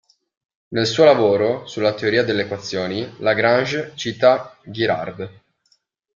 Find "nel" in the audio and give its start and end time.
0.69-0.87